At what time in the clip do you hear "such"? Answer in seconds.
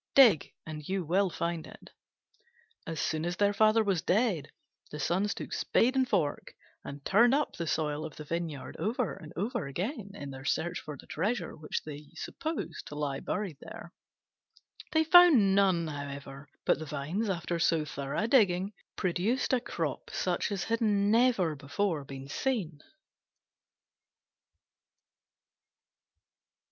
20.11-20.51